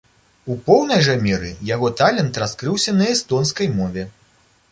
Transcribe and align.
У 0.53 0.55
поўнай 0.69 1.03
жа 1.07 1.13
меры 1.25 1.51
яго 1.75 1.91
талент 2.01 2.41
раскрыўся 2.45 2.91
на 3.01 3.09
эстонскай 3.13 3.67
мове. 3.79 4.07